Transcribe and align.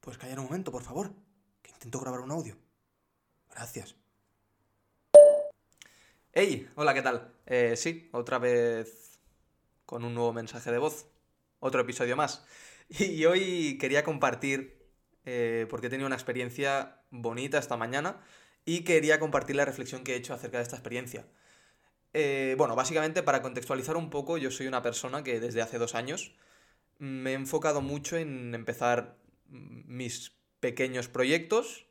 ¿Puedes 0.00 0.18
callar 0.18 0.38
un 0.38 0.46
momento, 0.46 0.72
por 0.72 0.82
favor? 0.82 1.12
Que 1.60 1.70
intento 1.72 2.00
grabar 2.00 2.20
un 2.20 2.30
audio. 2.30 2.56
Gracias. 3.50 3.96
Hey, 6.32 6.70
hola, 6.74 6.94
¿qué 6.94 7.02
tal? 7.02 7.34
Eh, 7.44 7.74
sí, 7.76 8.08
otra 8.12 8.38
vez 8.38 9.20
con 9.84 10.04
un 10.04 10.14
nuevo 10.14 10.32
mensaje 10.32 10.72
de 10.72 10.78
voz. 10.78 11.06
Otro 11.58 11.82
episodio 11.82 12.16
más. 12.16 12.44
Y 12.88 13.24
hoy 13.24 13.78
quería 13.78 14.02
compartir, 14.02 14.84
eh, 15.24 15.66
porque 15.70 15.86
he 15.86 15.90
tenido 15.90 16.08
una 16.08 16.16
experiencia 16.16 17.02
bonita 17.10 17.58
esta 17.58 17.76
mañana, 17.76 18.20
y 18.64 18.82
quería 18.82 19.20
compartir 19.20 19.54
la 19.54 19.64
reflexión 19.64 20.02
que 20.02 20.14
he 20.14 20.16
hecho 20.16 20.34
acerca 20.34 20.56
de 20.56 20.64
esta 20.64 20.74
experiencia. 20.74 21.24
Eh, 22.14 22.56
bueno, 22.58 22.74
básicamente 22.74 23.22
para 23.22 23.42
contextualizar 23.42 23.96
un 23.96 24.10
poco, 24.10 24.38
yo 24.38 24.50
soy 24.50 24.66
una 24.66 24.82
persona 24.82 25.22
que 25.22 25.38
desde 25.38 25.62
hace 25.62 25.78
dos 25.78 25.94
años 25.94 26.34
me 26.98 27.30
he 27.30 27.34
enfocado 27.34 27.80
mucho 27.80 28.16
en 28.16 28.54
empezar 28.54 29.19
mis 29.50 30.32
pequeños 30.60 31.08
proyectos 31.08 31.86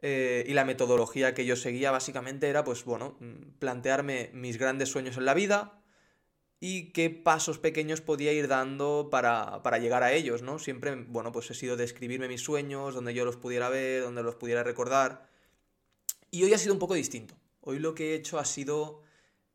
eh, 0.00 0.44
y 0.46 0.54
la 0.54 0.64
metodología 0.64 1.34
que 1.34 1.44
yo 1.44 1.56
seguía 1.56 1.90
básicamente 1.90 2.48
era, 2.48 2.64
pues 2.64 2.84
bueno, 2.84 3.18
plantearme 3.58 4.30
mis 4.32 4.58
grandes 4.58 4.90
sueños 4.90 5.16
en 5.16 5.24
la 5.24 5.34
vida 5.34 5.82
y 6.60 6.92
qué 6.92 7.10
pasos 7.10 7.58
pequeños 7.58 8.00
podía 8.00 8.32
ir 8.32 8.48
dando 8.48 9.08
para, 9.10 9.62
para 9.62 9.78
llegar 9.78 10.02
a 10.02 10.12
ellos, 10.12 10.42
¿no? 10.42 10.58
Siempre, 10.58 10.94
bueno, 10.94 11.32
pues 11.32 11.50
he 11.50 11.54
sido 11.54 11.76
de 11.76 11.84
escribirme 11.84 12.28
mis 12.28 12.42
sueños, 12.42 12.94
donde 12.94 13.14
yo 13.14 13.24
los 13.24 13.36
pudiera 13.36 13.68
ver, 13.68 14.02
donde 14.02 14.22
los 14.22 14.36
pudiera 14.36 14.62
recordar. 14.62 15.28
Y 16.30 16.44
hoy 16.44 16.52
ha 16.52 16.58
sido 16.58 16.74
un 16.74 16.80
poco 16.80 16.94
distinto. 16.94 17.34
Hoy 17.60 17.78
lo 17.78 17.94
que 17.94 18.10
he 18.10 18.14
hecho 18.14 18.38
ha 18.38 18.44
sido 18.44 19.02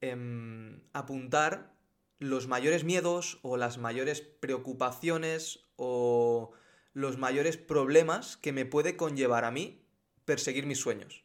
em, 0.00 0.80
apuntar 0.92 1.74
los 2.18 2.46
mayores 2.46 2.84
miedos 2.84 3.38
o 3.42 3.56
las 3.56 3.78
mayores 3.78 4.20
preocupaciones 4.20 5.66
o 5.76 6.52
los 6.96 7.18
mayores 7.18 7.58
problemas 7.58 8.38
que 8.38 8.52
me 8.52 8.64
puede 8.64 8.96
conllevar 8.96 9.44
a 9.44 9.50
mí 9.50 9.84
perseguir 10.24 10.64
mis 10.64 10.80
sueños. 10.80 11.24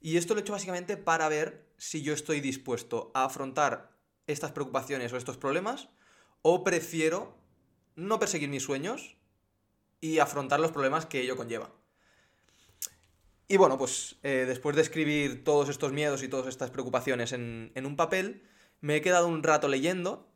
Y 0.00 0.16
esto 0.16 0.32
lo 0.32 0.40
he 0.40 0.42
hecho 0.42 0.54
básicamente 0.54 0.96
para 0.96 1.28
ver 1.28 1.68
si 1.76 2.00
yo 2.00 2.14
estoy 2.14 2.40
dispuesto 2.40 3.10
a 3.12 3.24
afrontar 3.24 3.94
estas 4.26 4.52
preocupaciones 4.52 5.12
o 5.12 5.18
estos 5.18 5.36
problemas 5.36 5.90
o 6.40 6.64
prefiero 6.64 7.36
no 7.94 8.18
perseguir 8.18 8.48
mis 8.48 8.62
sueños 8.62 9.18
y 10.00 10.18
afrontar 10.18 10.60
los 10.60 10.72
problemas 10.72 11.04
que 11.04 11.20
ello 11.20 11.36
conlleva. 11.36 11.70
Y 13.48 13.58
bueno, 13.58 13.76
pues 13.76 14.16
eh, 14.22 14.46
después 14.48 14.74
de 14.76 14.80
escribir 14.80 15.44
todos 15.44 15.68
estos 15.68 15.92
miedos 15.92 16.22
y 16.22 16.28
todas 16.28 16.46
estas 16.46 16.70
preocupaciones 16.70 17.32
en, 17.32 17.70
en 17.74 17.84
un 17.84 17.96
papel, 17.96 18.48
me 18.80 18.96
he 18.96 19.02
quedado 19.02 19.28
un 19.28 19.42
rato 19.42 19.68
leyendo 19.68 20.32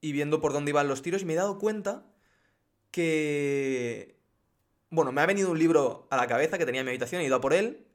y 0.00 0.12
viendo 0.12 0.40
por 0.40 0.54
dónde 0.54 0.70
iban 0.70 0.88
los 0.88 1.02
tiros 1.02 1.20
y 1.20 1.24
me 1.26 1.34
he 1.34 1.36
dado 1.36 1.58
cuenta 1.58 2.06
que... 2.90 4.16
Bueno, 4.90 5.12
me 5.12 5.20
ha 5.20 5.26
venido 5.26 5.50
un 5.50 5.58
libro 5.58 6.06
a 6.10 6.16
la 6.16 6.26
cabeza 6.26 6.56
que 6.56 6.64
tenía 6.64 6.80
en 6.80 6.86
mi 6.86 6.90
habitación, 6.90 7.20
he 7.20 7.26
ido 7.26 7.36
a 7.36 7.40
por 7.40 7.52
él, 7.52 7.86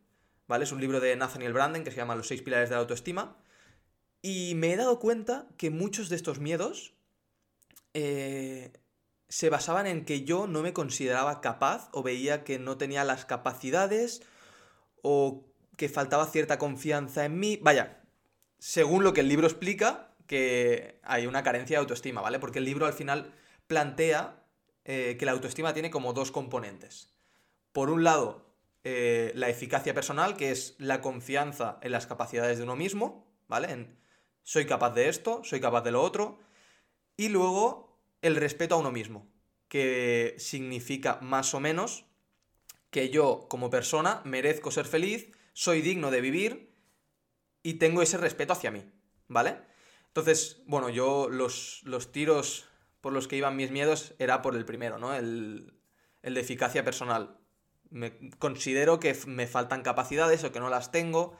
¿vale? 0.47 0.63
Es 0.63 0.71
un 0.71 0.79
libro 0.79 0.99
de 0.99 1.15
Nathaniel 1.15 1.53
Branden 1.53 1.83
que 1.83 1.91
se 1.91 1.97
llama 1.97 2.15
Los 2.15 2.27
seis 2.27 2.41
pilares 2.41 2.69
de 2.69 2.75
la 2.75 2.81
autoestima. 2.81 3.37
Y 4.21 4.53
me 4.55 4.73
he 4.73 4.77
dado 4.77 4.99
cuenta 4.99 5.47
que 5.57 5.69
muchos 5.69 6.09
de 6.09 6.15
estos 6.15 6.39
miedos 6.39 6.93
eh, 7.93 8.71
se 9.27 9.49
basaban 9.49 9.87
en 9.87 10.05
que 10.05 10.23
yo 10.23 10.47
no 10.47 10.61
me 10.61 10.73
consideraba 10.73 11.41
capaz 11.41 11.89
o 11.91 12.03
veía 12.03 12.43
que 12.43 12.59
no 12.59 12.77
tenía 12.77 13.03
las 13.03 13.25
capacidades 13.25 14.21
o 15.01 15.45
que 15.75 15.89
faltaba 15.89 16.27
cierta 16.27 16.59
confianza 16.59 17.25
en 17.25 17.39
mí. 17.39 17.59
Vaya, 17.61 18.03
según 18.59 19.03
lo 19.03 19.13
que 19.13 19.21
el 19.21 19.27
libro 19.27 19.47
explica, 19.47 20.11
que 20.27 20.99
hay 21.03 21.25
una 21.25 21.43
carencia 21.43 21.77
de 21.77 21.81
autoestima, 21.81 22.21
¿vale? 22.21 22.39
Porque 22.39 22.59
el 22.59 22.65
libro 22.65 22.85
al 22.85 22.93
final 22.93 23.33
plantea 23.67 24.42
eh, 24.85 25.15
que 25.17 25.25
la 25.25 25.31
autoestima 25.31 25.73
tiene 25.73 25.89
como 25.89 26.13
dos 26.13 26.31
componentes. 26.31 27.13
Por 27.71 27.89
un 27.89 28.03
lado, 28.03 28.53
eh, 28.83 29.31
la 29.35 29.49
eficacia 29.49 29.93
personal, 29.93 30.35
que 30.35 30.51
es 30.51 30.75
la 30.77 31.01
confianza 31.01 31.79
en 31.81 31.91
las 31.91 32.05
capacidades 32.05 32.57
de 32.57 32.63
uno 32.63 32.75
mismo, 32.75 33.25
¿vale? 33.47 33.71
En, 33.71 33.97
soy 34.43 34.65
capaz 34.65 34.91
de 34.91 35.07
esto, 35.07 35.41
soy 35.43 35.61
capaz 35.61 35.81
de 35.81 35.91
lo 35.91 36.01
otro. 36.01 36.39
Y 37.15 37.29
luego, 37.29 37.97
el 38.21 38.35
respeto 38.35 38.75
a 38.75 38.79
uno 38.79 38.91
mismo, 38.91 39.27
que 39.69 40.35
significa 40.37 41.17
más 41.21 41.53
o 41.53 41.59
menos 41.59 42.05
que 42.89 43.09
yo 43.09 43.47
como 43.49 43.69
persona 43.69 44.21
merezco 44.25 44.69
ser 44.69 44.85
feliz, 44.85 45.31
soy 45.53 45.81
digno 45.81 46.11
de 46.11 46.21
vivir 46.21 46.73
y 47.63 47.75
tengo 47.75 48.01
ese 48.01 48.17
respeto 48.17 48.53
hacia 48.53 48.71
mí, 48.71 48.83
¿vale? 49.27 49.57
Entonces, 50.07 50.61
bueno, 50.67 50.89
yo 50.89 51.29
los, 51.29 51.81
los 51.85 52.11
tiros 52.11 52.67
por 53.03 53.11
los 53.11 53.27
que 53.27 53.35
iban 53.35 53.57
mis 53.57 53.69
miedos 53.69 54.13
era 54.17 54.41
por 54.41 54.55
el 54.55 54.63
primero, 54.63 54.97
¿no? 54.97 55.13
El, 55.13 55.73
de 56.21 56.39
eficacia 56.39 56.85
personal. 56.85 57.37
Me 57.89 58.29
considero 58.39 59.01
que 59.01 59.13
me 59.27 59.45
faltan 59.45 59.83
capacidades 59.83 60.45
o 60.45 60.53
que 60.53 60.61
no 60.61 60.69
las 60.69 60.89
tengo. 60.93 61.37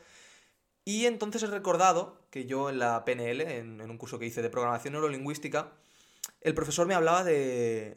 Y 0.84 1.06
entonces 1.06 1.42
he 1.42 1.46
recordado 1.46 2.28
que 2.28 2.44
yo 2.44 2.68
en 2.68 2.78
la 2.78 3.06
PNL, 3.06 3.40
en, 3.40 3.80
un 3.80 3.96
curso 3.96 4.18
que 4.18 4.26
hice 4.26 4.42
de 4.42 4.50
programación 4.50 4.92
neurolingüística, 4.92 5.72
el 6.42 6.52
profesor 6.52 6.86
me 6.86 6.92
hablaba 6.92 7.24
de, 7.24 7.96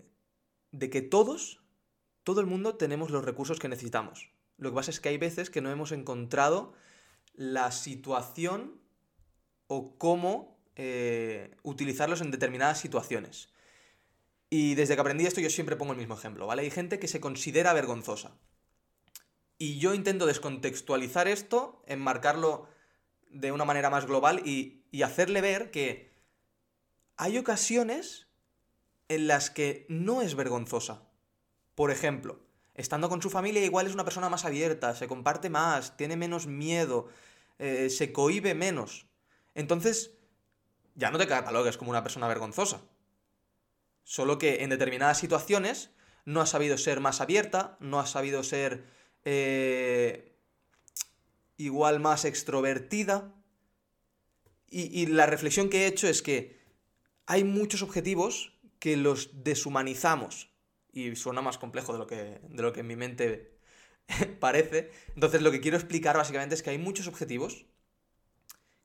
de 0.72 0.90
que 0.90 1.02
todos, 1.02 1.60
todo 2.24 2.40
el 2.40 2.48
mundo 2.48 2.76
tenemos 2.76 3.12
los 3.12 3.26
recursos 3.26 3.60
que 3.60 3.68
necesitamos. 3.68 4.32
Lo 4.56 4.70
que 4.70 4.76
pasa 4.76 4.92
es 4.92 5.02
que 5.02 5.10
hay 5.10 5.18
veces 5.18 5.50
que 5.50 5.60
no 5.60 5.72
hemos 5.72 5.92
encontrado 5.92 6.72
la 7.34 7.74
situación 7.74 8.80
o 9.68 9.98
cómo 9.98 10.58
eh, 10.78 11.52
utilizarlos 11.64 12.22
en 12.22 12.32
determinadas 12.32 12.80
situaciones. 12.80 13.50
Y 14.50 14.76
desde 14.76 14.96
que 14.96 15.02
aprendí 15.02 15.26
esto 15.26 15.42
yo 15.42 15.50
siempre 15.50 15.76
pongo 15.76 15.92
el 15.94 15.98
mismo 15.98 16.16
ejemplo, 16.16 16.48
¿vale? 16.48 16.62
Hay 16.62 16.72
gente 16.72 17.00
que 17.00 17.08
se 17.08 17.20
considera 17.20 17.74
vergonzosa. 17.74 18.38
Y 19.58 19.80
yo 19.80 19.94
intento 19.94 20.26
descontextualizar 20.26 21.28
esto, 21.28 21.84
enmarcarlo 21.88 22.68
de 23.30 23.52
una 23.52 23.66
manera 23.66 23.90
más 23.90 24.06
global 24.06 24.42
y, 24.46 24.86
y 24.92 25.02
hacerle 25.02 25.42
ver 25.42 25.72
que 25.72 26.12
hay 27.18 27.38
ocasiones 27.38 28.28
en 29.10 29.28
las 29.28 29.50
que 29.50 29.86
no 29.90 30.22
es 30.22 30.36
vergonzosa. 30.36 31.04
Por 31.76 31.92
ejemplo, 31.92 32.40
estando 32.76 33.10
con 33.10 33.22
su 33.22 33.30
familia 33.30 33.66
igual 33.66 33.88
es 33.88 33.94
una 33.94 34.04
persona 34.04 34.30
más 34.30 34.46
abierta, 34.46 34.96
se 34.96 35.08
comparte 35.08 35.50
más, 35.50 35.98
tiene 35.98 36.16
menos 36.16 36.48
miedo, 36.48 37.08
eh, 37.60 37.90
se 37.90 38.14
cohibe 38.14 38.54
menos. 38.54 39.08
Entonces, 39.56 40.12
ya 40.96 41.12
no 41.12 41.18
te 41.18 41.28
catalogues 41.28 41.78
como 41.78 41.92
una 41.92 42.04
persona 42.04 42.28
vergonzosa. 42.28 42.82
Solo 44.08 44.38
que 44.38 44.64
en 44.64 44.70
determinadas 44.70 45.20
situaciones 45.20 45.90
no 46.24 46.40
ha 46.40 46.46
sabido 46.46 46.78
ser 46.78 47.02
más 47.02 47.20
abierta, 47.20 47.76
no 47.82 48.00
ha 48.00 48.06
sabido 48.06 48.42
ser 48.42 48.86
eh, 49.26 50.34
igual 51.58 52.00
más 52.00 52.24
extrovertida. 52.24 53.36
Y, 54.70 55.08
la 55.08 55.26
reflexión 55.26 55.70
que 55.70 55.84
he 55.84 55.88
hecho 55.88 56.08
es 56.08 56.22
que 56.22 56.58
hay 57.26 57.44
muchos 57.44 57.82
objetivos 57.82 58.58
que 58.80 58.96
los 58.96 59.44
deshumanizamos. 59.44 60.54
Y 60.94 61.18
suena 61.18 61.42
más 61.42 61.58
complejo 61.58 61.92
de 61.92 62.00
lo 62.00 62.08
que, 62.08 62.40
de 62.48 62.64
lo 62.64 62.72
que 62.72 62.80
en 62.80 62.88
mi 62.88 62.96
mente 62.96 63.60
parece. 64.40 64.90
Entonces 65.16 65.42
lo 65.42 65.52
que 65.52 65.60
quiero 65.60 65.76
explicar 65.76 66.16
básicamente 66.16 66.56
es 66.56 66.64
que 66.64 66.70
hay 66.70 66.78
muchos 66.78 67.08
objetivos 67.08 67.66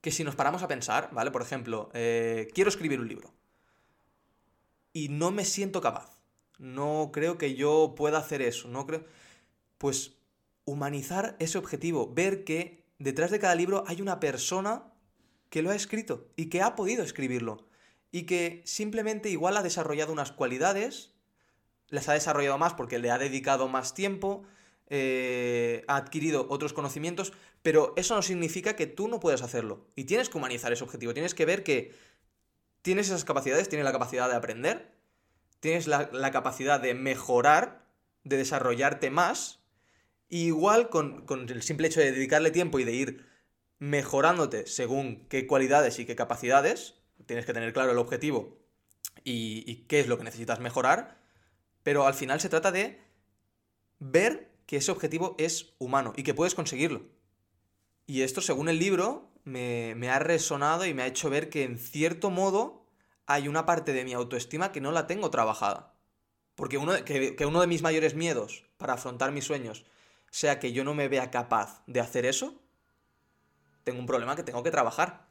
que 0.00 0.10
si 0.10 0.24
nos 0.24 0.34
paramos 0.34 0.64
a 0.64 0.68
pensar, 0.68 1.10
¿vale? 1.12 1.30
Por 1.30 1.42
ejemplo, 1.42 1.90
eh, 1.94 2.48
quiero 2.52 2.70
escribir 2.70 2.98
un 2.98 3.06
libro 3.06 3.32
y 4.92 5.08
no 5.08 5.30
me 5.30 5.44
siento 5.44 5.80
capaz. 5.80 6.20
No 6.58 7.10
creo 7.12 7.38
que 7.38 7.54
yo 7.54 7.94
pueda 7.96 8.18
hacer 8.18 8.42
eso, 8.42 8.68
no 8.68 8.86
creo... 8.86 9.04
Pues 9.78 10.16
humanizar 10.64 11.36
ese 11.40 11.58
objetivo, 11.58 12.12
ver 12.14 12.44
que 12.44 12.84
detrás 12.98 13.30
de 13.30 13.40
cada 13.40 13.54
libro 13.54 13.84
hay 13.88 14.00
una 14.00 14.20
persona 14.20 14.92
que 15.50 15.62
lo 15.62 15.70
ha 15.70 15.74
escrito 15.74 16.28
y 16.36 16.46
que 16.46 16.62
ha 16.62 16.76
podido 16.76 17.02
escribirlo 17.02 17.66
y 18.12 18.22
que 18.22 18.62
simplemente 18.64 19.28
igual 19.28 19.56
ha 19.56 19.62
desarrollado 19.62 20.12
unas 20.12 20.32
cualidades, 20.32 21.12
las 21.88 22.08
ha 22.08 22.12
desarrollado 22.12 22.58
más 22.58 22.74
porque 22.74 22.98
le 22.98 23.10
ha 23.10 23.18
dedicado 23.18 23.68
más 23.68 23.94
tiempo, 23.94 24.44
eh, 24.88 25.84
ha 25.88 25.96
adquirido 25.96 26.46
otros 26.48 26.72
conocimientos, 26.72 27.32
pero 27.62 27.94
eso 27.96 28.14
no 28.14 28.22
significa 28.22 28.76
que 28.76 28.86
tú 28.86 29.08
no 29.08 29.20
puedas 29.20 29.42
hacerlo. 29.42 29.86
Y 29.96 30.04
tienes 30.04 30.28
que 30.28 30.38
humanizar 30.38 30.72
ese 30.72 30.84
objetivo, 30.84 31.14
tienes 31.14 31.34
que 31.34 31.46
ver 31.46 31.64
que 31.64 31.92
tienes 32.82 33.06
esas 33.06 33.24
capacidades, 33.24 33.68
tienes 33.68 33.84
la 33.84 33.92
capacidad 33.92 34.28
de 34.28 34.36
aprender, 34.36 34.92
tienes 35.60 35.86
la, 35.86 36.30
capacidad 36.32 36.80
de 36.80 36.94
mejorar, 36.94 37.86
de 38.24 38.36
desarrollarte 38.36 39.10
más, 39.10 39.60
igual 40.28 40.90
con, 40.90 41.24
el 41.48 41.62
simple 41.62 41.86
hecho 41.86 42.00
de 42.00 42.12
dedicarle 42.12 42.50
tiempo 42.50 42.78
y 42.78 42.84
de 42.84 42.92
ir 42.92 43.26
mejorándote 43.78 44.66
según 44.66 45.26
qué 45.28 45.46
cualidades 45.46 45.98
y 45.98 46.06
qué 46.06 46.16
capacidades, 46.16 46.94
tienes 47.26 47.46
que 47.46 47.52
tener 47.52 47.72
claro 47.72 47.92
el 47.92 47.98
objetivo 47.98 48.58
y, 49.24 49.64
y 49.66 49.86
qué 49.86 50.00
es 50.00 50.08
lo 50.08 50.18
que 50.18 50.24
necesitas 50.24 50.60
mejorar, 50.60 51.18
pero 51.82 52.06
al 52.06 52.14
final 52.14 52.40
se 52.40 52.48
trata 52.48 52.72
de 52.72 53.00
ver 53.98 54.50
que 54.66 54.76
ese 54.76 54.90
objetivo 54.90 55.36
es 55.38 55.74
humano 55.78 56.12
y 56.16 56.22
que 56.22 56.34
puedes 56.34 56.54
conseguirlo. 56.54 57.02
Y 58.06 58.22
esto, 58.22 58.40
según 58.40 58.68
el 58.68 58.78
libro, 58.78 59.31
me, 59.44 60.10
ha 60.10 60.18
resonado 60.18 60.84
y 60.86 60.94
me 60.94 61.02
ha 61.02 61.06
hecho 61.06 61.30
ver 61.30 61.50
que 61.50 61.64
en 61.64 61.78
cierto 61.78 62.30
modo 62.30 62.86
hay 63.26 63.48
una 63.48 63.66
parte 63.66 63.92
de 63.92 64.04
mi 64.04 64.12
autoestima 64.12 64.72
que 64.72 64.80
no 64.80 64.92
la 64.92 65.06
tengo 65.06 65.30
trabajada. 65.30 65.94
porque 66.54 66.78
uno, 66.78 66.92
que 67.04 67.46
uno 67.46 67.60
de 67.60 67.66
mis 67.66 67.82
mayores 67.82 68.14
miedos 68.14 68.64
para 68.76 68.94
afrontar 68.94 69.32
mis 69.32 69.44
sueños 69.44 69.84
sea 70.30 70.58
que 70.58 70.72
yo 70.72 70.84
no 70.84 70.94
me 70.94 71.08
vea 71.08 71.30
capaz 71.30 71.82
de 71.86 72.00
hacer 72.00 72.24
eso, 72.26 72.62
tengo 73.84 74.00
un 74.00 74.06
problema 74.06 74.36
que 74.36 74.42
tengo 74.42 74.62
que 74.62 74.70
trabajar. 74.70 75.28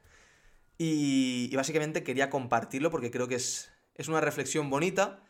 Y, 0.77 1.49
y 1.51 1.55
básicamente 1.55 2.03
quería 2.03 2.29
compartirlo 2.29 2.91
porque 2.91 3.11
creo 3.11 3.27
que 3.27 3.35
es, 3.35 3.71
es 3.95 4.07
una 4.07 4.21
reflexión 4.21 4.69
bonita 4.69 5.21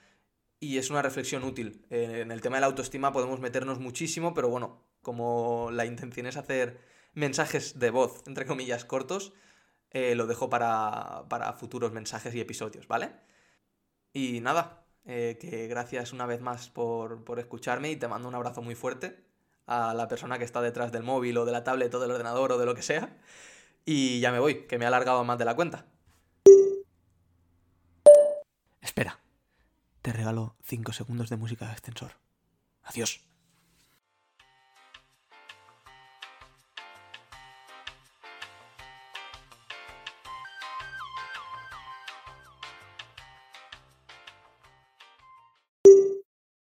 y 0.60 0.78
es 0.78 0.90
una 0.90 1.02
reflexión 1.02 1.44
útil. 1.44 1.86
Eh, 1.90 2.22
en 2.22 2.32
el 2.32 2.42
tema 2.42 2.58
de 2.58 2.62
la 2.62 2.68
autoestima 2.68 3.12
podemos 3.12 3.40
meternos 3.40 3.80
muchísimo, 3.80 4.34
pero 4.34 4.50
bueno, 4.50 4.84
como 5.02 5.70
la 5.72 5.86
intención 5.86 6.28
es 6.28 6.38
hacer 6.38 6.80
mensajes 7.14 7.80
de 7.80 7.90
voz, 7.90 8.24
entre 8.28 8.46
comillas, 8.46 8.86
cortos, 8.86 9.34
eh, 9.92 10.16
lo 10.16 10.28
dejo 10.28 10.50
para, 10.50 11.26
para 11.30 11.54
futuros 11.54 11.92
mensajes 11.92 12.34
y 12.36 12.40
episodios, 12.40 12.88
¿vale? 12.88 13.12
Y 14.14 14.40
nada, 14.42 14.86
eh, 15.06 15.38
que 15.40 15.68
gracias 15.68 16.14
una 16.14 16.26
vez 16.26 16.42
más 16.42 16.70
por, 16.70 17.24
por 17.24 17.40
escucharme 17.40 17.92
y 17.92 17.96
te 17.96 18.08
mando 18.08 18.28
un 18.28 18.36
abrazo 18.36 18.62
muy 18.62 18.76
fuerte 18.76 19.24
a 19.68 19.94
la 19.94 20.08
persona 20.08 20.38
que 20.38 20.44
está 20.44 20.62
detrás 20.62 20.92
del 20.92 21.04
móvil 21.04 21.38
o 21.38 21.46
de 21.46 21.52
la 21.52 21.64
tablet 21.64 21.94
o 21.94 22.00
del 22.00 22.12
ordenador 22.12 22.52
o 22.52 22.58
de 22.58 22.66
lo 22.66 22.76
que 22.76 22.82
sea. 22.82 23.18
Y 23.86 24.20
ya 24.20 24.32
me 24.32 24.40
voy, 24.40 24.68
que 24.68 24.78
me 24.78 24.86
he 24.86 24.88
alargado 24.88 25.24
más 25.24 25.38
de 25.38 25.46
la 25.46 25.56
cuenta. 25.56 25.86
Espera. 28.82 29.20
Te 30.02 30.14
regalo 30.14 30.56
5 30.64 30.94
segundos 30.94 31.30
de 31.30 31.38
música 31.38 31.66
de 31.66 31.72
ascensor. 31.72 32.12
Adiós. 32.84 33.31